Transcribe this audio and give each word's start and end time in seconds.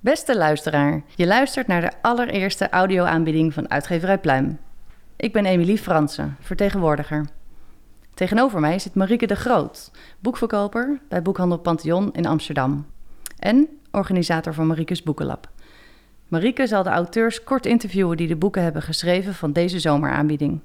Beste 0.00 0.36
luisteraar, 0.36 1.02
je 1.14 1.26
luistert 1.26 1.66
naar 1.66 1.80
de 1.80 1.90
allereerste 2.02 2.68
audioaanbieding 2.68 3.54
van 3.54 3.70
Uitgeverij 3.70 4.18
Pluim. 4.18 4.58
Ik 5.16 5.32
ben 5.32 5.46
Emilie 5.46 5.78
Fransen, 5.78 6.36
vertegenwoordiger. 6.40 7.35
Tegenover 8.16 8.60
mij 8.60 8.78
zit 8.78 8.94
Marieke 8.94 9.26
de 9.26 9.36
Groot, 9.36 9.90
boekverkoper 10.20 11.00
bij 11.08 11.22
Boekhandel 11.22 11.58
Pantheon 11.58 12.12
in 12.12 12.26
Amsterdam. 12.26 12.86
En 13.38 13.68
organisator 13.90 14.54
van 14.54 14.66
Mariekes 14.66 15.02
Boekenlab. 15.02 15.48
Marieke 16.28 16.66
zal 16.66 16.82
de 16.82 16.90
auteurs 16.90 17.44
kort 17.44 17.66
interviewen 17.66 18.16
die 18.16 18.28
de 18.28 18.36
boeken 18.36 18.62
hebben 18.62 18.82
geschreven 18.82 19.34
van 19.34 19.52
deze 19.52 19.78
zomeraanbieding. 19.78 20.60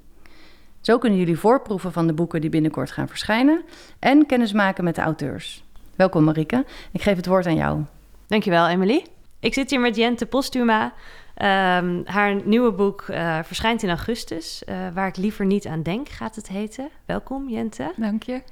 Zo 0.80 0.98
kunnen 0.98 1.18
jullie 1.18 1.38
voorproeven 1.38 1.92
van 1.92 2.06
de 2.06 2.12
boeken 2.12 2.40
die 2.40 2.50
binnenkort 2.50 2.90
gaan 2.90 3.08
verschijnen 3.08 3.62
en 3.98 4.26
kennis 4.26 4.52
maken 4.52 4.84
met 4.84 4.94
de 4.94 5.00
auteurs. 5.00 5.64
Welkom 5.96 6.24
Marieke, 6.24 6.64
ik 6.92 7.02
geef 7.02 7.16
het 7.16 7.26
woord 7.26 7.46
aan 7.46 7.56
jou. 7.56 7.80
Dankjewel 8.26 8.68
Emily. 8.68 9.04
Ik 9.40 9.54
zit 9.54 9.70
hier 9.70 9.80
met 9.80 9.96
Jente 9.96 10.26
Postuma. 10.26 10.92
Ehm, 11.34 12.02
haar 12.04 12.40
nieuwe 12.44 12.72
boek 12.72 13.06
uh, 13.10 13.38
verschijnt 13.42 13.82
in 13.82 13.88
augustus. 13.88 14.62
Uh, 14.68 14.88
waar 14.94 15.06
ik 15.06 15.16
liever 15.16 15.46
niet 15.46 15.66
aan 15.66 15.82
denk, 15.82 16.08
gaat 16.08 16.36
het 16.36 16.48
heten. 16.48 16.88
Welkom, 17.04 17.48
Jente. 17.48 17.92
Dank 17.96 18.22
je. 18.22 18.42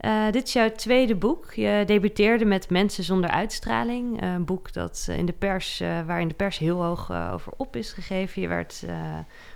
Uh, 0.00 0.30
dit 0.30 0.46
is 0.46 0.52
jouw 0.52 0.72
tweede 0.72 1.14
boek. 1.14 1.52
Je 1.52 1.82
debuteerde 1.86 2.44
met 2.44 2.70
Mensen 2.70 3.04
zonder 3.04 3.30
uitstraling. 3.30 4.22
Een 4.22 4.44
boek 4.44 4.72
dat 4.72 5.08
in 5.10 5.26
de 5.26 5.32
pers, 5.32 5.82
waar 6.06 6.20
in 6.20 6.28
de 6.28 6.34
pers 6.34 6.58
heel 6.58 6.82
hoog 6.82 7.12
over 7.32 7.52
op 7.56 7.76
is 7.76 7.92
gegeven. 7.92 8.42
Je 8.42 8.48
werd 8.48 8.84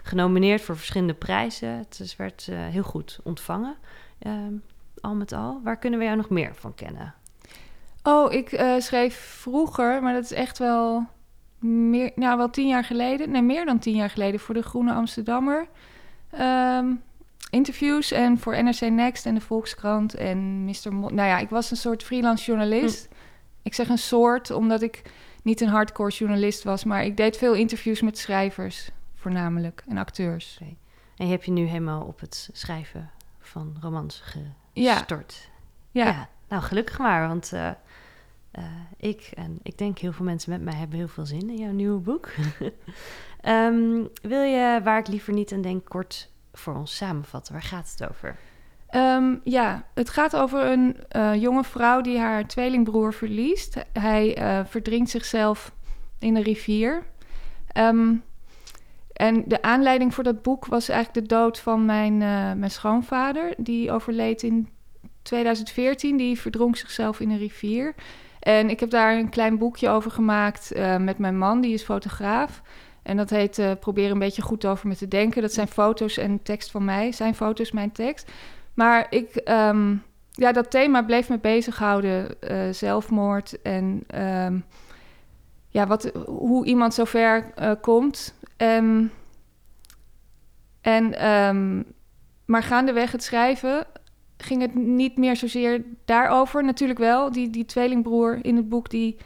genomineerd 0.02 0.60
voor 0.60 0.76
verschillende 0.76 1.14
prijzen. 1.14 1.69
Het 1.69 1.97
dus 1.98 2.16
werd 2.16 2.48
heel 2.52 2.82
goed 2.82 3.19
ontvangen. 3.22 3.76
Ehm, 4.19 4.54
al 5.00 5.14
met 5.14 5.32
al. 5.32 5.60
Waar 5.64 5.78
kunnen 5.78 5.98
we 5.98 6.04
jou 6.04 6.16
nog 6.16 6.28
meer 6.28 6.54
van 6.54 6.74
kennen? 6.74 7.14
Oh, 8.02 8.32
ik 8.32 8.74
schreef 8.78 9.14
vroeger, 9.14 10.02
maar 10.02 10.12
dat 10.12 10.24
is 10.24 10.32
echt 10.32 10.58
wel 10.58 11.06
meer, 11.61 12.12
nou 12.14 12.36
wel 12.36 12.50
tien 12.50 12.69
jaar 12.69 12.84
geleden, 12.84 13.30
nee 13.30 13.42
meer 13.42 13.64
dan 13.64 13.78
tien 13.78 13.94
jaar 13.94 14.11
geleden 14.11 14.41
voor 14.41 14.55
de 14.55 14.62
Groene 14.62 14.92
Amsterdammer. 14.92 15.69
Um, 16.41 17.03
interviews 17.50 18.11
en 18.12 18.39
voor 18.39 18.62
NRC 18.62 18.80
Next 18.80 19.27
en 19.27 19.34
de 19.34 19.41
Volkskrant 19.41 20.14
en 20.14 20.64
Mr. 20.64 20.92
Mo 20.92 21.08
nou 21.08 21.28
ja, 21.28 21.38
ik 21.38 21.48
was 21.48 21.70
een 21.70 21.77
soort 21.77 22.03
freelance 22.03 22.44
journalist. 22.44 23.06
Hm. 23.11 23.14
Ik 23.62 23.75
zeg 23.75 23.88
een 23.88 23.98
soort, 23.98 24.50
omdat 24.50 24.83
ik 24.83 25.03
niet 25.42 25.61
een 25.61 25.69
hardcore 25.69 26.11
journalist 26.11 26.64
was, 26.64 26.84
maar 26.84 27.05
ik 27.05 27.16
deed 27.16 27.36
veel 27.36 27.55
interviews 27.55 28.00
met 28.00 28.19
schrijvers 28.19 28.91
voornamelijk 29.14 29.84
en 29.88 29.98
acteurs. 29.98 30.58
Okay. 30.61 30.77
En 31.16 31.27
je 31.27 31.33
hebt 31.33 31.44
je 31.44 31.50
nu 31.50 31.64
helemaal 31.64 32.03
op 32.03 32.20
het 32.20 32.48
schrijven 32.53 33.11
van 33.41 33.77
romans 33.81 34.22
gestort. 34.75 35.48
Ja. 35.91 36.05
ja. 36.05 36.11
ja. 36.11 36.28
Nou, 36.48 36.62
gelukkig 36.62 36.98
maar, 36.98 37.28
want 37.28 37.50
uh, 37.55 37.70
uh, 38.58 38.64
ik 38.96 39.30
en 39.34 39.58
ik 39.62 39.78
denk 39.78 39.98
heel 39.98 40.12
veel 40.12 40.24
mensen 40.24 40.50
met 40.50 40.62
mij 40.62 40.74
hebben 40.74 40.98
heel 40.98 41.08
veel 41.08 41.26
zin 41.26 41.50
in 41.50 41.56
jouw 41.56 41.72
nieuwe 41.72 42.00
boek. 42.00 42.28
um, 43.44 44.08
wil 44.32 44.42
je, 44.42 44.80
waar 44.84 44.98
ik 44.98 45.08
liever 45.08 45.32
niet 45.32 45.52
aan 45.52 45.60
denk, 45.60 45.84
kort 45.84 46.30
voor 46.52 46.74
ons 46.74 46.96
samenvatten? 46.96 47.52
Waar 47.52 47.62
gaat 47.62 47.94
het 47.98 48.10
over? 48.10 48.36
Um, 48.94 49.40
ja, 49.44 49.84
het 49.94 50.10
gaat 50.10 50.36
over 50.36 50.66
een 50.66 50.96
uh, 51.16 51.34
jonge 51.34 51.64
vrouw 51.64 52.00
die 52.00 52.18
haar 52.18 52.46
tweelingbroer 52.46 53.12
verliest. 53.12 53.84
Hij 53.92 54.38
uh, 54.38 54.64
verdrinkt 54.64 55.10
zichzelf 55.10 55.72
in 56.19 56.34
de 56.34 56.42
rivier. 56.42 57.02
Um, 57.76 58.22
en 59.12 59.44
de 59.46 59.62
aanleiding 59.62 60.14
voor 60.14 60.25
dat 60.25 60.42
boek 60.42 60.66
was 60.66 60.88
eigenlijk 60.88 61.28
de 61.28 61.34
dood 61.34 61.58
van 61.58 61.84
mijn, 61.84 62.19
mijn 62.58 62.70
schoonvader. 62.70 63.54
Die 63.56 63.91
overleed 63.91 64.42
in 64.42 64.69
2014. 65.22 66.16
Die 66.16 66.41
verdronk 66.41 66.76
zichzelf 66.76 67.20
in 67.20 67.30
een 67.30 67.38
rivier. 67.38 67.94
En 68.40 68.70
ik 68.70 68.80
heb 68.80 68.90
daar 68.90 69.16
een 69.16 69.28
klein 69.28 69.58
boekje 69.58 69.88
over 69.88 70.10
gemaakt 70.10 70.76
uh, 70.76 70.96
met 70.96 71.18
mijn 71.18 71.38
man, 71.38 71.60
die 71.60 71.72
is 71.72 71.82
fotograaf. 71.82 72.62
En 73.02 73.16
dat 73.16 73.30
heet 73.30 73.58
uh, 73.58 73.70
Probeer 73.80 74.10
een 74.10 74.18
beetje 74.18 74.42
goed 74.42 74.66
over 74.66 74.88
me 74.88 74.96
te 74.96 75.08
denken. 75.08 75.42
Dat 75.42 75.52
zijn 75.52 75.68
foto's 75.68 76.16
en 76.16 76.42
tekst 76.42 76.70
van 76.70 76.84
mij. 76.84 77.12
Zijn 77.12 77.34
foto's 77.34 77.72
mijn 77.72 77.92
tekst. 77.92 78.30
Maar 78.74 79.06
ik, 79.10 79.40
um, 79.44 80.02
ja, 80.30 80.52
dat 80.52 80.70
thema 80.70 81.02
bleef 81.02 81.28
me 81.28 81.38
bezighouden. 81.38 82.34
Uh, 82.50 82.72
zelfmoord 82.72 83.62
en 83.62 84.04
um, 84.14 84.64
ja, 85.68 85.86
wat, 85.86 86.12
hoe 86.26 86.66
iemand 86.66 86.94
zover 86.94 87.52
komt. 87.80 88.34
Um, 88.56 89.12
en, 90.80 91.14
maar 92.44 92.62
gaandeweg 92.62 93.12
het 93.12 93.22
schrijven 93.22 93.86
ging 94.42 94.60
het 94.60 94.74
niet 94.74 95.16
meer 95.16 95.36
zozeer 95.36 95.84
daarover. 96.04 96.64
Natuurlijk 96.64 96.98
wel, 96.98 97.32
die, 97.32 97.50
die 97.50 97.64
tweelingbroer 97.64 98.38
in 98.42 98.56
het 98.56 98.68
boek 98.68 98.90
die, 98.90 99.16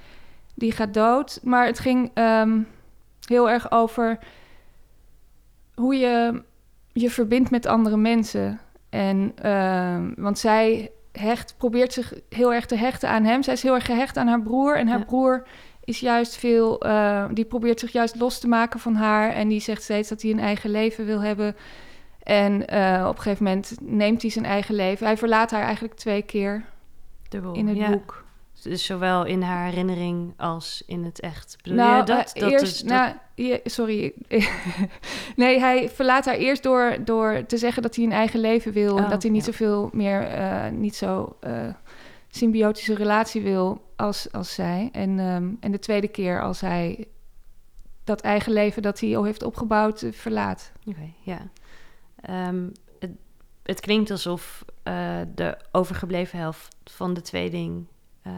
die 0.55 0.73
gaat 0.73 0.95
dood. 0.95 1.41
Maar 1.43 1.67
het 1.67 1.79
ging 1.79 2.11
um, 2.15 2.67
heel 3.29 3.51
erg 3.51 3.71
over 3.71 4.19
hoe 5.75 5.97
je 5.97 6.43
je 6.93 7.11
verbindt 7.11 7.51
met 7.51 7.67
andere 7.67 7.97
mensen. 7.97 8.61
En, 8.91 9.35
uh, 9.45 9.99
want 10.17 10.39
zij 10.39 10.91
hecht, 11.13 11.55
probeert 11.59 11.93
zich 11.93 12.15
heel 12.29 12.53
erg 12.53 12.67
te 12.67 12.77
hechten 12.77 13.09
aan 13.09 13.25
hem. 13.25 13.43
Zij 13.43 13.53
is 13.53 13.63
heel 13.63 13.75
erg 13.75 13.87
gehecht 13.87 14.17
aan 14.17 14.27
haar 14.27 14.43
broer. 14.43 14.77
En 14.77 14.89
haar 14.89 14.99
ja. 14.99 15.05
broer 15.05 15.47
is 15.85 16.01
juist 16.01 16.37
veel... 16.37 16.87
Uh, 16.87 17.25
die 17.33 17.45
probeert 17.45 17.81
zich 17.81 17.93
juist 17.93 18.17
los 18.17 18.39
te 18.39 18.49
maken 18.49 18.81
van 18.81 18.95
haar. 18.95 19.31
En 19.31 19.49
die 19.49 19.61
zegt 19.61 19.83
steeds 19.83 20.09
dat 20.09 20.23
hij 20.23 20.31
een 20.31 20.41
eigen 20.41 20.71
leven 20.71 21.07
wil 21.07 21.21
hebben... 21.21 21.57
En 22.25 22.53
uh, 22.53 23.05
op 23.09 23.17
een 23.17 23.23
gegeven 23.23 23.45
moment 23.45 23.77
neemt 23.81 24.23
hij 24.23 24.31
zijn 24.31 24.45
eigen 24.45 24.75
leven. 24.75 25.07
Hij 25.07 25.17
verlaat 25.17 25.51
haar 25.51 25.63
eigenlijk 25.63 25.95
twee 25.95 26.23
keer 26.23 26.65
Dubbel, 27.29 27.55
in 27.55 27.69
het 27.69 27.77
ja. 27.77 27.91
boek. 27.91 28.25
Dus 28.63 28.85
zowel 28.85 29.25
in 29.25 29.43
haar 29.43 29.65
herinnering 29.65 30.33
als 30.37 30.83
in 30.87 31.05
het 31.05 31.21
echt. 31.21 31.57
Bedoel 31.63 31.79
nou, 31.79 31.97
je 31.97 32.05
dat? 32.05 32.33
Uh, 32.37 32.43
dat 32.43 32.51
eerst, 32.51 32.75
is, 32.75 32.79
dat... 32.79 32.89
nou, 33.37 33.59
sorry. 33.65 34.13
nee, 35.37 35.59
hij 35.59 35.89
verlaat 35.89 36.25
haar 36.25 36.35
eerst 36.35 36.63
door, 36.63 36.97
door 37.05 37.47
te 37.47 37.57
zeggen 37.57 37.83
dat 37.83 37.97
hij 37.97 38.05
een 38.05 38.13
eigen 38.13 38.41
leven 38.41 38.73
wil. 38.73 38.95
Oh, 38.95 39.03
en 39.03 39.11
dat 39.11 39.23
hij 39.23 39.31
niet 39.31 39.45
ja. 39.45 39.53
zoveel 39.53 39.91
meer, 39.93 40.39
uh, 40.39 40.69
niet 40.69 40.97
zo 40.97 41.37
symbiotische 42.37 42.95
relatie 42.95 43.43
wil 43.43 43.85
als, 43.97 44.33
als 44.33 44.55
zij. 44.55 44.89
En, 44.93 45.19
um, 45.19 45.57
en 45.61 45.73
de 45.73 45.79
tweede 45.79 46.09
keer 46.09 46.43
als 46.43 46.61
hij 46.61 47.09
dat 48.05 48.21
eigen 48.21 48.53
leven 48.53 48.83
dat 48.83 49.01
hij 49.01 49.17
al 49.17 49.25
heeft 49.25 49.43
opgebouwd 49.43 50.05
verlaat. 50.11 50.73
Oké, 50.81 50.91
okay, 50.91 51.15
ja. 51.21 51.49
Um, 52.31 52.73
het, 52.99 53.11
het, 53.63 53.81
klinkt 53.81 54.11
alsof 54.11 54.65
uh, 54.85 55.21
de 55.35 55.59
overgebleven 55.73 56.39
helft 56.39 56.77
van 56.85 57.15
de 57.15 57.21
tweeling 57.21 57.87
uh, 58.27 58.33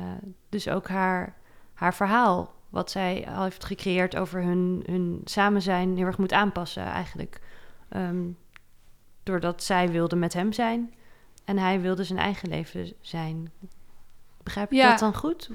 dus 0.48 0.68
ook 0.68 0.88
haar, 0.88 1.36
haar 1.74 1.94
verhaal, 1.94 2.54
wat 2.68 2.90
zij 2.90 3.28
al 3.28 3.42
heeft 3.42 3.64
gecreëerd 3.64 4.16
over 4.16 4.42
hun, 4.42 4.82
hun 4.86 5.20
samen 5.24 5.62
zijn, 5.62 5.96
heel 5.96 6.06
erg 6.06 6.18
moet 6.18 6.32
aanpassen 6.32 6.84
eigenlijk. 6.84 7.40
Um, 7.96 8.36
doordat 9.22 9.62
zij 9.62 9.88
wilde 9.90 10.16
met 10.16 10.32
hem 10.32 10.52
zijn 10.52 10.94
en 11.44 11.58
hij 11.58 11.80
wilde 11.80 12.04
zijn 12.04 12.18
eigen 12.18 12.48
leven 12.48 12.92
zijn. 13.00 13.52
Begrijp 14.42 14.72
ik 14.72 14.78
ja. 14.78 14.90
dat 14.90 14.98
dan 14.98 15.14
goed? 15.14 15.50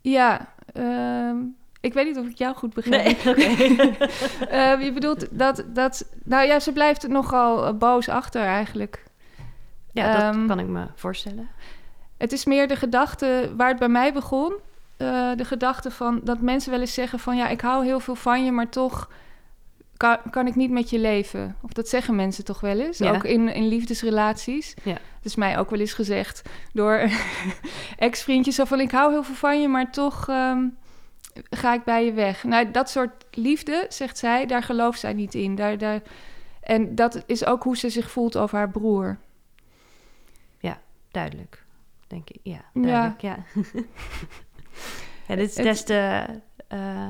Ja, 0.00 0.54
um, 0.74 1.56
ik 1.80 1.92
weet 1.92 2.06
niet 2.06 2.18
of 2.18 2.26
ik 2.26 2.38
jou 2.38 2.54
goed 2.54 2.74
begrijp. 2.74 3.24
Nee, 3.24 3.34
okay. 3.34 4.76
uh, 4.76 4.84
je 4.84 4.92
bedoelt 4.92 5.26
dat, 5.30 5.64
dat... 5.66 6.04
Nou 6.24 6.46
ja, 6.46 6.60
ze 6.60 6.72
blijft 6.72 7.08
nogal 7.08 7.66
uh, 7.66 7.72
boos 7.72 8.08
achter 8.08 8.42
eigenlijk. 8.42 9.04
Ja, 9.92 10.16
dat 10.16 10.34
um, 10.34 10.46
kan 10.46 10.58
ik 10.58 10.66
me 10.66 10.86
voorstellen. 10.94 11.48
Het 12.16 12.32
is 12.32 12.44
meer 12.44 12.68
de 12.68 12.76
gedachte 12.76 13.52
waar 13.56 13.68
het 13.68 13.78
bij 13.78 13.88
mij 13.88 14.12
begon. 14.12 14.52
Uh, 14.98 15.30
de 15.36 15.44
gedachte 15.44 15.90
van 15.90 16.20
dat 16.24 16.40
mensen 16.40 16.70
wel 16.70 16.80
eens 16.80 16.94
zeggen 16.94 17.18
van... 17.18 17.36
ja, 17.36 17.48
ik 17.48 17.60
hou 17.60 17.84
heel 17.84 18.00
veel 18.00 18.14
van 18.14 18.44
je, 18.44 18.52
maar 18.52 18.68
toch 18.68 19.10
kan, 19.96 20.16
kan 20.30 20.46
ik 20.46 20.54
niet 20.54 20.70
met 20.70 20.90
je 20.90 20.98
leven. 20.98 21.56
Of 21.60 21.72
dat 21.72 21.88
zeggen 21.88 22.14
mensen 22.14 22.44
toch 22.44 22.60
wel 22.60 22.78
eens. 22.78 22.98
Ja. 22.98 23.14
Ook 23.14 23.24
in, 23.24 23.54
in 23.54 23.68
liefdesrelaties. 23.68 24.74
Ja. 24.82 24.92
Dat 24.92 25.24
is 25.24 25.34
mij 25.34 25.58
ook 25.58 25.70
wel 25.70 25.80
eens 25.80 25.92
gezegd 25.92 26.42
door 26.72 27.10
ex-vriendjes. 27.98 28.60
Van, 28.62 28.80
ik 28.80 28.90
hou 28.90 29.12
heel 29.12 29.22
veel 29.22 29.34
van 29.34 29.60
je, 29.60 29.68
maar 29.68 29.90
toch... 29.90 30.28
Um, 30.28 30.78
ga 31.50 31.74
ik 31.74 31.84
bij 31.84 32.04
je 32.04 32.12
weg. 32.12 32.44
Nou, 32.44 32.70
dat 32.70 32.90
soort 32.90 33.24
liefde, 33.30 33.86
zegt 33.88 34.18
zij, 34.18 34.46
daar 34.46 34.62
gelooft 34.62 35.00
zij 35.00 35.12
niet 35.12 35.34
in. 35.34 35.54
Daar, 35.54 35.78
daar, 35.78 36.02
en 36.60 36.94
dat 36.94 37.22
is 37.26 37.44
ook 37.44 37.62
hoe 37.62 37.76
ze 37.76 37.90
zich 37.90 38.10
voelt 38.10 38.36
over 38.36 38.58
haar 38.58 38.70
broer. 38.70 39.18
Ja, 40.58 40.80
duidelijk. 41.10 41.64
Denk 42.06 42.30
ik. 42.30 42.40
Ja, 42.42 42.64
duidelijk. 42.74 43.20
Ja. 43.20 43.44
ja. 43.54 43.62
ja 45.28 45.36
dit 45.36 45.48
is 45.48 45.54
des 45.54 45.84
te, 45.84 46.26
uh, 46.72 47.08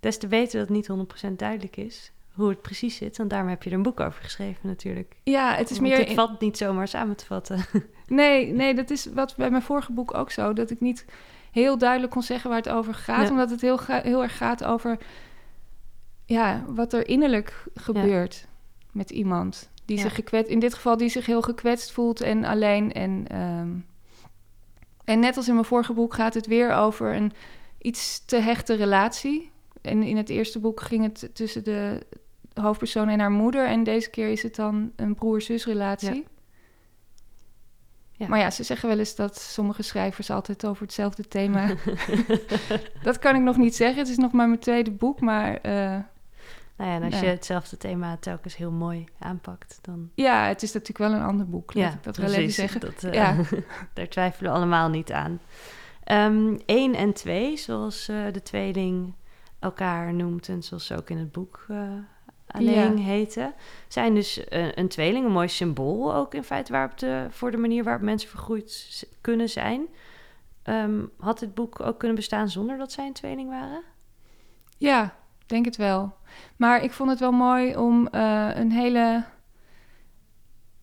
des 0.00 0.18
te 0.18 0.28
weten 0.28 0.58
dat 0.58 0.68
het 0.68 0.76
niet 0.76 1.30
100% 1.30 1.32
duidelijk 1.36 1.76
is. 1.76 2.12
hoe 2.32 2.48
het 2.48 2.62
precies 2.62 2.96
zit. 2.96 3.16
Want 3.16 3.30
daarom 3.30 3.48
heb 3.48 3.62
je 3.62 3.70
er 3.70 3.76
een 3.76 3.82
boek 3.82 4.00
over 4.00 4.22
geschreven 4.22 4.68
natuurlijk. 4.68 5.16
Ja, 5.22 5.54
het 5.54 5.70
is 5.70 5.78
Want 5.78 5.88
meer... 5.88 5.98
Het 5.98 6.14
valt 6.14 6.40
niet 6.40 6.56
zomaar 6.56 6.88
samen 6.88 7.16
te 7.16 7.26
vatten. 7.26 7.64
Nee, 8.06 8.52
nee, 8.52 8.74
dat 8.74 8.90
is 8.90 9.06
wat 9.06 9.36
bij 9.36 9.50
mijn 9.50 9.62
vorige 9.62 9.92
boek 9.92 10.14
ook 10.14 10.30
zo. 10.30 10.52
Dat 10.52 10.70
ik 10.70 10.80
niet 10.80 11.04
heel 11.52 11.78
duidelijk 11.78 12.12
kon 12.12 12.22
zeggen 12.22 12.50
waar 12.50 12.58
het 12.58 12.68
over 12.68 12.94
gaat. 12.94 13.24
Ja. 13.24 13.30
Omdat 13.30 13.50
het 13.50 13.60
heel, 13.60 13.78
heel 13.86 14.22
erg 14.22 14.36
gaat 14.36 14.64
over 14.64 14.98
ja, 16.26 16.64
wat 16.66 16.92
er 16.92 17.08
innerlijk 17.08 17.64
gebeurt 17.74 18.46
met 18.92 19.10
iemand. 19.10 19.70
Die 19.84 19.96
Ja. 19.96 20.02
zich 20.02 20.14
gekwetst, 20.14 20.50
in 20.50 20.58
dit 20.58 20.74
geval 20.74 20.96
die 20.96 21.08
zich 21.08 21.26
heel 21.26 21.42
gekwetst 21.42 21.92
voelt 21.92 22.20
en 22.20 22.44
alleen. 22.44 22.92
En, 22.92 23.24
ehm, 23.28 23.70
en 25.04 25.18
net 25.18 25.36
als 25.36 25.48
in 25.48 25.54
mijn 25.54 25.66
vorige 25.66 25.92
boek 25.92 26.14
gaat 26.14 26.34
het 26.34 26.46
weer 26.46 26.74
over 26.74 27.14
een 27.14 27.32
iets 27.78 28.24
te 28.24 28.36
hechte 28.36 28.74
relatie. 28.74 29.50
En 29.80 30.02
in 30.02 30.16
het 30.16 30.28
eerste 30.28 30.58
boek 30.58 30.80
ging 30.80 31.02
het 31.02 31.30
tussen 31.32 31.64
de 31.64 32.06
hoofdpersoon 32.54 33.08
en 33.08 33.20
haar 33.20 33.30
moeder. 33.30 33.66
En 33.66 33.84
deze 33.84 34.10
keer 34.10 34.28
is 34.28 34.42
het 34.42 34.54
dan 34.56 34.92
een 34.96 35.14
broer-zus 35.14 35.66
relatie. 35.66 36.26
Ja. 38.12 38.28
Maar 38.28 38.38
ja, 38.38 38.50
ze 38.50 38.62
zeggen 38.62 38.88
wel 38.88 38.98
eens 38.98 39.14
dat 39.14 39.40
sommige 39.40 39.82
schrijvers 39.82 40.30
altijd 40.30 40.66
over 40.66 40.82
hetzelfde 40.82 41.28
thema. 41.28 41.74
dat 43.02 43.18
kan 43.18 43.34
ik 43.34 43.42
nog 43.42 43.56
niet 43.56 43.76
zeggen. 43.76 43.98
Het 43.98 44.08
is 44.08 44.16
nog 44.16 44.32
maar 44.32 44.48
mijn 44.48 44.60
tweede 44.60 44.90
boek. 44.90 45.20
Maar 45.20 45.56
eh, 45.56 45.72
nou 46.76 46.90
ja, 46.90 46.94
en 46.94 47.02
als 47.02 47.20
je 47.20 47.26
hetzelfde 47.26 47.76
thema 47.76 48.16
telkens 48.16 48.56
heel 48.56 48.70
mooi 48.70 49.04
aanpakt, 49.18 49.78
dan... 49.80 50.10
ja, 50.14 50.46
het 50.46 50.62
is 50.62 50.72
natuurlijk 50.72 51.10
wel 51.10 51.20
een 51.20 51.26
ander 51.26 51.48
boek. 51.48 51.74
Laat 51.74 51.94
ik 51.94 52.02
dat 52.02 52.16
wel 52.16 52.26
even 52.26 52.38
precies. 52.38 52.56
zeggen. 52.56 52.80
Dat, 52.80 53.04
eh, 53.04 53.12
Ja. 53.12 53.36
daar 53.94 54.08
twijfelen 54.08 54.50
we 54.50 54.56
allemaal 54.56 54.88
niet 54.88 55.12
aan. 55.12 55.40
Eén 56.66 56.94
en 56.94 57.12
twee, 57.12 57.56
zoals 57.56 58.08
eh, 58.08 58.16
de 58.32 58.42
tweeling 58.42 59.14
elkaar 59.58 60.14
noemt 60.14 60.48
en 60.48 60.62
zoals 60.62 60.86
ze 60.86 60.96
ook 60.96 61.10
in 61.10 61.18
het 61.18 61.32
boek 61.32 61.66
alleen 62.52 62.98
heten, 62.98 63.54
zijn 63.88 64.14
dus 64.14 64.44
eh, 64.48 64.72
een 64.74 64.88
tweeling, 64.88 65.24
een 65.26 65.32
mooi 65.32 65.48
symbool 65.48 66.14
ook 66.14 66.34
in 66.34 66.44
feite 66.44 66.72
waarop 66.72 66.98
de, 66.98 67.26
voor 67.30 67.50
de 67.50 67.56
manier 67.56 67.84
waarop 67.84 68.02
mensen 68.02 68.28
vergroeid 68.28 69.04
kunnen 69.20 69.48
zijn. 69.48 69.86
Ehm, 70.62 71.00
had 71.18 71.38
dit 71.38 71.54
boek 71.54 71.80
ook 71.80 71.98
kunnen 71.98 72.16
bestaan 72.16 72.48
zonder 72.48 72.78
dat 72.78 72.92
zij 72.92 73.06
een 73.06 73.12
tweeling 73.12 73.48
waren? 73.48 73.82
Ja, 74.78 75.14
denk 75.46 75.64
het 75.64 75.76
wel. 75.76 76.14
Maar 76.56 76.82
ik 76.82 76.92
vond 76.92 77.10
het 77.10 77.18
wel 77.20 77.32
mooi 77.32 77.76
om 77.76 78.06
eh, 78.08 78.48
een 78.54 78.72
hele. 78.72 79.24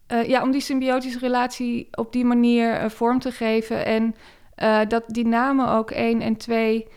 eh, 0.07 0.27
ja, 0.27 0.42
om 0.42 0.51
die 0.51 0.62
symbiotische 0.62 1.19
relatie 1.19 1.88
op 1.92 2.12
die 2.12 2.25
manier 2.25 2.92
vorm 2.92 3.19
te 3.19 3.31
geven. 3.31 3.86
En 3.86 4.16
dat 4.88 5.04
die 5.07 5.27
namen 5.27 5.68
ook 5.69 5.92
één 5.92 6.21
en 6.21 6.38
twee. 6.38 6.88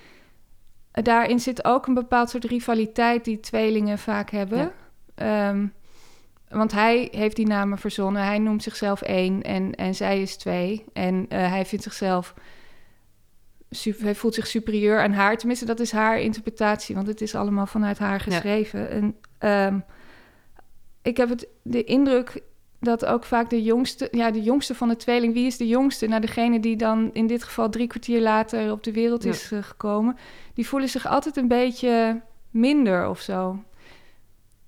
Daarin 0.92 1.40
zit 1.40 1.64
ook 1.64 1.86
een 1.86 1.94
bepaald 1.94 2.30
soort 2.30 2.44
rivaliteit 2.44 3.24
die 3.24 3.40
tweelingen 3.40 3.98
vaak 3.98 4.30
hebben. 4.30 4.58
Ja. 4.58 4.72
Ehm, 5.14 5.66
want 6.48 6.72
hij 6.72 7.08
heeft 7.10 7.36
die 7.36 7.46
namen 7.46 7.78
verzonnen. 7.78 8.24
Hij 8.24 8.38
noemt 8.38 8.62
zichzelf 8.62 9.02
één 9.02 9.42
en, 9.42 9.74
en 9.74 9.94
zij 9.94 10.22
is 10.22 10.36
twee. 10.36 10.84
En 10.92 11.26
eh, 11.28 11.50
hij 11.50 11.66
vindt 11.66 11.84
zichzelf 11.84 12.34
su- 13.70 13.96
hij 13.98 14.14
voelt 14.14 14.34
zich 14.34 14.46
superieur 14.46 15.00
aan 15.00 15.12
haar. 15.12 15.36
Tenminste, 15.36 15.64
dat 15.64 15.80
is 15.80 15.92
haar 15.92 16.20
interpretatie, 16.20 16.94
want 16.94 17.06
het 17.06 17.20
is 17.20 17.34
allemaal 17.34 17.66
vanuit 17.66 17.98
haar 17.98 18.20
geschreven. 18.20 18.90
En 18.90 19.16
ehm, 19.38 19.78
ik 21.02 21.16
heb 21.16 21.28
het, 21.28 21.46
de 21.62 21.84
indruk 21.84 22.42
dat 22.82 23.05
ook 23.05 23.25
vaak 23.25 23.50
de 23.50 23.62
jongste, 23.62 24.08
ja, 24.11 24.31
de 24.31 24.43
jongste 24.43 24.75
van 24.75 24.88
de 24.88 24.96
tweeling, 24.96 25.34
wie 25.34 25.46
is 25.46 25.56
de 25.56 25.67
jongste? 25.67 26.06
Nou, 26.06 26.20
degene 26.20 26.61
die 26.61 26.76
dan 26.76 27.11
in 27.12 27.26
dit 27.26 27.43
geval 27.43 27.70
drie 27.70 27.87
kwartier 27.87 28.20
later 28.20 28.73
op 28.73 28.82
de 28.82 28.93
wereld 28.93 29.23
Ja. 29.23 29.31
is 29.31 29.52
eh, 29.52 29.62
gekomen, 29.62 30.17
die 30.55 30.69
voelen 30.69 30.88
zich 30.88 31.06
altijd 31.06 31.37
een 31.37 31.49
beetje 31.49 32.20
minder 32.50 33.08
of 33.08 33.20
zo. 33.20 33.62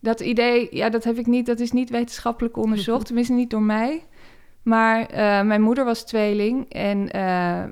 Dat 0.01 0.21
idee, 0.21 0.69
ja, 0.71 0.89
dat 0.89 1.05
heb 1.05 1.19
ik 1.19 1.27
niet, 1.27 1.47
dat 1.47 1.61
is 1.61 1.73
niet 1.73 1.91
wetenschappelijk 1.91 2.57
onderzocht, 2.57 3.07
tenminste 3.07 3.33
niet 3.33 3.51
door 3.51 3.63
mij. 3.63 4.05
Maar 4.63 5.07
eh, 5.07 5.43
mijn 5.43 5.63
moeder 5.63 5.85
was 5.85 6.05
tweeling 6.05 6.69
en 6.69 7.11
eh, 7.11 7.65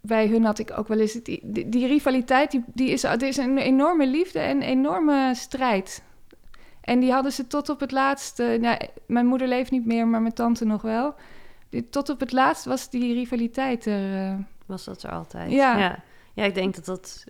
bij 0.00 0.26
hun 0.26 0.44
had 0.44 0.58
ik 0.58 0.78
ook 0.78 0.88
wel 0.88 0.98
eens... 0.98 1.12
Het, 1.12 1.24
die, 1.24 1.68
die 1.68 1.86
rivaliteit, 1.86 2.50
die, 2.50 2.64
die 2.74 2.90
is, 2.90 3.04
er 3.04 3.22
is 3.22 3.36
een 3.36 3.58
enorme 3.58 4.06
liefde 4.06 4.38
en 4.38 4.56
een 4.56 4.62
enorme 4.62 5.32
strijd. 5.34 6.02
En 6.86 7.00
die 7.00 7.12
hadden 7.12 7.32
ze 7.32 7.46
tot 7.46 7.68
op 7.68 7.80
het 7.80 7.90
laatste... 7.92 8.58
Nou, 8.60 8.78
mijn 9.06 9.26
moeder 9.26 9.48
leeft 9.48 9.70
niet 9.70 9.86
meer, 9.86 10.06
maar 10.06 10.20
mijn 10.20 10.34
tante 10.34 10.64
nog 10.64 10.82
wel. 10.82 11.14
Tot 11.90 12.08
op 12.08 12.20
het 12.20 12.32
laatst 12.32 12.64
was 12.64 12.90
die 12.90 13.14
rivaliteit 13.14 13.86
er. 13.86 14.14
eh. 14.14 14.34
Was 14.66 14.84
dat 14.84 15.02
er 15.02 15.10
altijd? 15.10 15.50
Ja. 15.50 15.78
ja. 15.78 15.98
Ja, 16.34 16.44
ik 16.44 16.54
denk 16.54 16.74
dat 16.74 16.84
dat... 16.84 17.24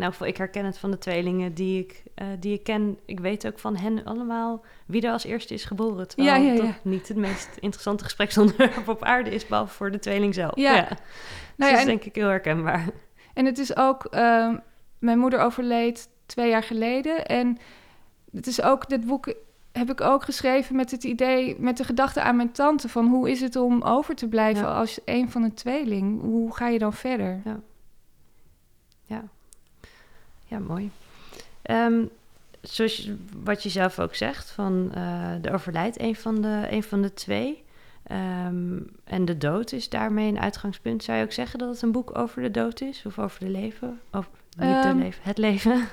elk 0.00 0.04
geval, 0.04 0.26
ik 0.26 0.36
herken 0.36 0.64
het 0.64 0.78
van 0.78 0.90
de 0.90 0.98
tweelingen 0.98 1.54
die 1.54 1.80
ik, 1.80 2.02
eh, 2.14 2.26
die 2.40 2.52
ik 2.54 2.62
ken. 2.64 2.98
Ik 3.04 3.20
weet 3.20 3.46
ook 3.46 3.58
van 3.58 3.76
hen 3.76 4.04
allemaal 4.04 4.64
wie 4.86 5.02
er 5.02 5.12
als 5.12 5.24
eerste 5.24 5.54
is 5.54 5.64
geboren. 5.64 6.08
Terwijl 6.08 6.42
Ja, 6.42 6.52
ja, 6.52 6.60
dat 6.62 6.70
niet 6.82 7.08
het 7.08 7.16
meest 7.16 7.48
interessante 7.60 8.04
gespreksonderwerp 8.04 8.88
op 8.88 9.02
aarde 9.04 9.30
is... 9.30 9.46
behalve 9.46 9.74
voor 9.74 9.90
de 9.90 9.98
tweeling 9.98 10.34
zelf. 10.34 10.56
Ja. 10.56 10.74
Ja. 10.74 10.82
Nou 10.82 10.90
dus 11.56 11.56
dat 11.56 11.72
is 11.72 11.78
en- 11.80 11.86
denk 11.86 12.04
ik 12.04 12.14
heel 12.14 12.28
herkenbaar. 12.28 12.84
En 13.34 13.44
het 13.44 13.58
is 13.58 13.76
ook, 13.76 14.04
ehm, 14.04 14.56
mijn 14.98 15.18
moeder 15.18 15.40
overleed 15.40 16.08
twee 16.26 16.48
jaar 16.50 16.62
geleden. 16.62 17.26
En 17.26 17.58
het 18.36 18.46
is 18.46 18.62
ook, 18.62 18.88
dit 18.88 19.06
boek 19.06 19.34
heb 19.72 19.90
ik 19.90 20.00
ook 20.00 20.24
geschreven 20.24 20.76
met 20.76 20.90
het 20.90 21.04
idee, 21.04 21.56
met 21.58 21.76
de 21.76 21.84
gedachte 21.84 22.22
aan 22.22 22.36
mijn 22.36 22.52
tante: 22.52 22.88
van 22.88 23.06
hoe 23.08 23.30
is 23.30 23.40
het 23.40 23.56
om 23.56 23.82
over 23.82 24.14
te 24.14 24.28
blijven 24.28 24.64
Ja. 24.64 24.78
als 24.78 24.98
een 25.04 25.30
van 25.30 25.42
de 25.42 25.54
tweeling? 25.54 26.20
Hoe 26.20 26.54
ga 26.56 26.68
je 26.68 26.78
dan 26.78 26.92
verder? 26.92 27.40
Ja, 30.48 30.58
mooi. 30.58 30.90
Ehm, 31.62 32.04
zoals 32.60 32.96
je- 32.96 33.16
wat 33.44 33.62
je 33.62 33.68
zelf 33.68 33.98
ook 33.98 34.14
zegt, 34.14 34.50
van 34.50 34.90
eh 34.94 35.44
er 35.44 35.54
overlijdt 35.54 36.00
een 36.00 36.16
van 36.16 36.40
de, 36.42 36.66
een 36.70 36.82
van 36.82 37.02
de 37.02 37.14
twee. 37.14 37.64
Ehm, 38.02 38.78
en 39.04 39.24
de 39.24 39.38
dood 39.38 39.72
is 39.72 39.88
daarmee 39.88 40.28
een 40.28 40.40
uitgangspunt. 40.40 41.04
Zou 41.04 41.18
je 41.18 41.24
ook 41.24 41.32
zeggen 41.32 41.58
dat 41.58 41.68
het 41.68 41.82
een 41.82 41.92
boek 41.92 42.18
over 42.18 42.42
de 42.42 42.50
dood 42.50 42.80
is? 42.80 43.02
Of 43.06 43.18
over 43.18 43.40
de 43.40 43.48
leven? 43.50 44.00
Of 44.12 44.28
de 44.56 44.92
leven, 44.96 45.22
het 45.22 45.38
leven? 45.38 45.84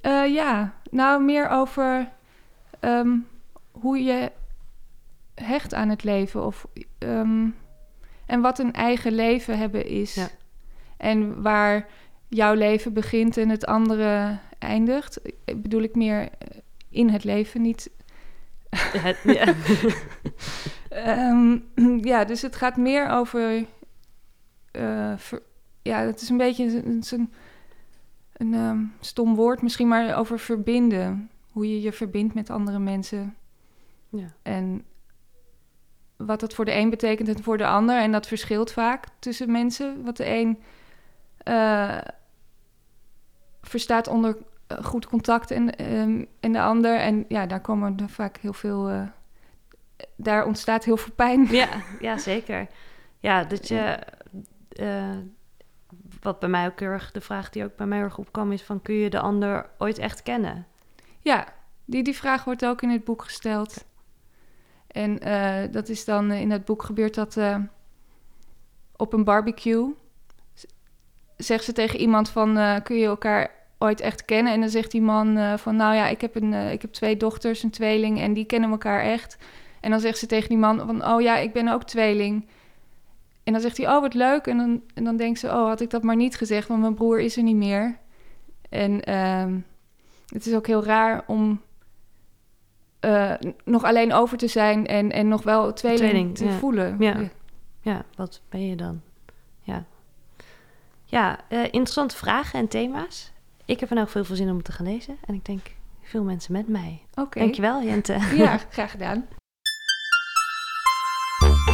Eh, 0.00 0.34
ja, 0.34 0.74
nou 0.90 1.22
meer 1.22 1.48
over 1.48 2.08
ehm, 2.80 3.16
hoe 3.70 4.02
je 4.02 4.32
hecht 5.34 5.74
aan 5.74 5.88
het 5.88 6.04
leven 6.04 6.46
of 6.46 6.66
ehm, 6.98 7.48
en 8.26 8.40
wat 8.40 8.58
een 8.58 8.72
eigen 8.72 9.12
leven 9.12 9.58
hebben 9.58 9.86
is. 9.86 10.14
Ja. 10.14 10.28
En 10.96 11.42
waar 11.42 11.86
jouw 12.28 12.54
leven 12.54 12.92
begint 12.92 13.36
en 13.36 13.48
het 13.48 13.66
andere 13.66 14.38
eindigt. 14.58 15.20
Ik 15.44 15.62
bedoel 15.62 15.82
ik 15.82 15.94
meer 15.94 16.20
eh, 16.20 16.28
in 16.88 17.08
het 17.08 17.24
leven, 17.24 17.62
niet. 17.62 17.90
het, 18.76 19.16
ja. 19.24 19.54
Ja, 22.10 22.24
dus 22.24 22.42
het 22.42 22.56
gaat 22.56 22.76
meer 22.76 23.08
over. 23.08 23.64
eh, 24.70 25.12
ver- 25.16 25.42
ja, 25.82 26.00
het 26.00 26.20
is 26.20 26.28
een 26.28 26.36
beetje 26.36 26.64
een, 26.84 27.02
een, 27.10 27.32
een 28.40 28.54
ehm, 28.54 28.84
stom 29.00 29.34
woord 29.34 29.62
misschien, 29.62 29.88
maar 29.88 30.18
over 30.18 30.38
verbinden. 30.38 31.30
Hoe 31.52 31.70
je 31.70 31.80
je 31.80 31.92
verbindt 31.92 32.34
met 32.34 32.50
andere 32.50 32.78
mensen. 32.78 33.36
Ja. 34.08 34.34
En 34.42 34.84
wat 36.16 36.40
dat 36.40 36.54
voor 36.54 36.64
de 36.64 36.74
een 36.74 36.90
betekent 36.90 37.28
en 37.28 37.42
voor 37.42 37.58
de 37.58 37.66
ander. 37.66 37.98
En 37.98 38.12
dat 38.12 38.26
verschilt 38.26 38.72
vaak 38.72 39.04
tussen 39.18 39.50
mensen. 39.52 40.04
Wat 40.04 40.16
de 40.16 40.26
een 40.26 40.58
eh, 41.38 41.98
verstaat 43.62 44.08
onder 44.08 44.36
eh, 44.66 44.84
goed 44.84 45.06
contact 45.06 45.50
en, 45.50 45.76
ehm, 45.76 46.24
en 46.40 46.52
de 46.52 46.60
ander. 46.60 46.96
En 46.98 47.24
ja, 47.28 47.46
daar 47.46 47.60
komen 47.60 47.96
er 47.98 48.08
vaak 48.08 48.36
heel 48.36 48.52
veel. 48.52 48.88
eh, 48.88 49.02
daar 50.16 50.46
ontstaat 50.46 50.84
heel 50.84 50.96
veel 50.96 51.14
pijn. 51.14 51.46
Ja, 51.50 51.68
ja, 52.00 52.18
zeker. 52.18 52.66
Ja, 53.18 53.44
dat 53.44 53.68
je... 53.68 53.98
wat 56.20 56.38
bij 56.38 56.48
mij 56.48 56.66
ook 56.66 56.80
heel 56.80 56.88
erg... 56.88 57.10
De 57.10 57.20
vraag 57.20 57.50
die 57.50 57.64
ook 57.64 57.76
bij 57.76 57.86
mij 57.86 57.98
erg 57.98 58.18
opkwam 58.18 58.52
is 58.52 58.62
van... 58.62 58.82
Kun 58.82 58.94
je 58.94 59.10
de 59.10 59.20
ander 59.20 59.70
ooit 59.78 59.98
echt 59.98 60.22
kennen? 60.22 60.66
Ja, 61.20 61.46
die, 61.84 62.02
die 62.02 62.16
vraag 62.16 62.44
wordt 62.44 62.66
ook 62.66 62.82
in 62.82 62.90
het 62.90 63.04
boek 63.04 63.22
gesteld. 63.22 63.84
En 64.86 65.18
eh, 65.18 65.72
dat 65.72 65.88
is 65.88 66.04
dan 66.04 66.30
eh, 66.30 66.40
in 66.40 66.50
het 66.50 66.64
boek 66.64 66.82
gebeurt 66.82 67.14
dat 67.14 67.36
eh, 67.36 67.56
op 68.96 69.12
een 69.12 69.24
barbecue. 69.24 69.94
Zegt 71.36 71.64
ze 71.64 71.72
tegen 71.72 72.00
iemand 72.00 72.28
van, 72.28 72.82
kun 72.82 72.96
je 72.96 73.06
elkaar 73.06 73.50
ooit 73.78 74.00
echt 74.00 74.24
kennen? 74.24 74.52
En 74.52 74.60
dan 74.60 74.68
zegt 74.68 74.90
die 74.90 75.02
man 75.02 75.58
van, 75.58 75.76
nou 75.76 75.94
ja, 75.94 76.08
ik 76.08 76.20
heb, 76.20 76.34
een, 76.34 76.52
ik 76.52 76.82
heb 76.82 76.92
twee 76.92 77.16
dochters, 77.16 77.62
een 77.62 77.70
tweeling, 77.70 78.20
en 78.20 78.32
die 78.32 78.44
kennen 78.44 78.70
elkaar 78.70 79.00
echt. 79.00 79.36
En 79.80 79.90
dan 79.90 80.00
zegt 80.00 80.18
ze 80.18 80.26
tegen 80.26 80.48
die 80.48 80.58
man 80.58 80.78
van, 80.78 81.06
oh 81.06 81.20
ja, 81.20 81.36
ik 81.36 81.52
ben 81.52 81.68
ook 81.68 81.84
tweeling. 81.84 82.48
En 83.50 83.56
dan 83.56 83.64
zegt 83.64 83.76
hij, 83.76 83.94
oh 83.94 84.00
wat 84.00 84.14
leuk. 84.14 84.46
En 84.46 84.56
dan, 84.56 84.82
en 84.94 85.04
dan 85.04 85.16
denkt 85.16 85.38
ze, 85.38 85.46
oh 85.46 85.66
had 85.66 85.80
ik 85.80 85.90
dat 85.90 86.02
maar 86.02 86.16
niet 86.16 86.36
gezegd, 86.36 86.68
want 86.68 86.80
mijn 86.80 86.94
broer 86.94 87.20
is 87.20 87.36
er 87.36 87.42
niet 87.42 87.56
meer. 87.56 87.98
En 88.68 89.04
ehm, 89.04 89.58
het 90.26 90.46
is 90.46 90.54
ook 90.54 90.66
heel 90.66 90.84
raar 90.84 91.24
om 91.26 91.60
eh, 93.00 93.32
nog 93.64 93.84
alleen 93.84 94.12
over 94.12 94.38
te 94.38 94.46
zijn 94.46 94.86
en, 94.86 95.12
en 95.12 95.28
nog 95.28 95.42
wel 95.42 95.72
tweeling, 95.72 96.10
Tweeling, 96.10 96.36
te 96.36 96.44
ja. 96.44 96.50
voelen. 96.50 96.96
Ja. 96.98 97.16
Ja, 97.80 98.04
wat 98.16 98.40
ben 98.48 98.66
je 98.66 98.76
dan? 98.76 99.00
Ja, 99.60 99.84
ja 101.04 101.38
eh, 101.48 101.64
interessante 101.64 102.16
vragen 102.16 102.58
en 102.58 102.68
thema's. 102.68 103.32
Ik 103.64 103.80
heb 103.80 103.88
er 103.88 103.94
nou 103.94 104.08
veel 104.08 104.24
veel 104.24 104.36
zin 104.36 104.50
om 104.50 104.62
te 104.62 104.72
gaan 104.72 104.86
lezen. 104.86 105.16
En 105.26 105.34
ik 105.34 105.44
denk 105.44 105.74
veel 106.02 106.22
mensen 106.22 106.52
met 106.52 106.68
mij. 106.68 107.02
Oké. 107.14 107.38
Dankjewel, 107.38 107.82
Jente. 107.82 108.18
Ja, 108.34 108.56
graag 108.70 108.90
gedaan. 108.90 109.26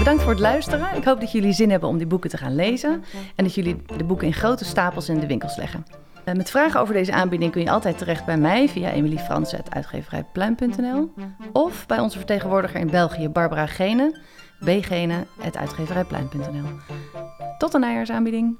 Bedankt 0.06 0.24
voor 0.24 0.36
het 0.36 0.42
luisteren. 0.42 0.96
Ik 0.96 1.04
hoop 1.04 1.20
dat 1.20 1.32
jullie 1.32 1.52
zin 1.52 1.70
hebben 1.70 1.88
om 1.88 1.98
die 1.98 2.06
boeken 2.06 2.30
te 2.30 2.36
gaan 2.36 2.54
lezen. 2.54 3.04
En 3.36 3.44
dat 3.44 3.54
jullie 3.54 3.82
de 3.96 4.04
boeken 4.04 4.26
in 4.26 4.32
grote 4.32 4.64
stapels 4.64 5.08
in 5.08 5.20
de 5.20 5.26
winkels 5.26 5.56
leggen. 5.56 5.86
Eh, 6.24 6.34
Met 6.34 6.50
vragen 6.50 6.80
over 6.80 6.94
deze 6.94 7.12
aanbieding 7.12 7.52
kun 7.52 7.62
je 7.62 7.70
altijd 7.70 7.98
terecht 7.98 8.24
bij 8.24 8.36
mij 8.36 8.68
via 8.68 8.90
emiliefransen.uitgeverijpluim.nl 8.90 11.12
of 11.52 11.86
bij 11.86 11.98
onze 11.98 12.18
vertegenwoordiger 12.18 12.80
in 12.80 12.90
België, 12.90 13.28
Barbara 13.28 13.66
Gene, 13.66 14.20
bgene.uitgeverijpluim.nl. 14.60 16.78
Tot 17.58 17.72
de 17.72 17.78
najaarsaanbieding. 17.78 18.58